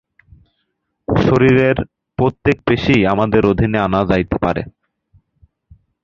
শরীরের 1.07 1.77
প্রত্যেক 2.19 2.57
পেশীই 2.67 3.03
আমাদের 3.05 3.41
অধীনে 3.45 3.79
আনা 3.79 4.01
যাইতে 4.05 4.35
পারে। 4.43 4.61